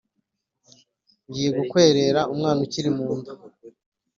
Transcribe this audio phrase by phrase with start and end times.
[1.27, 3.31] ngiye gukwerera umwana ukiri mu nda."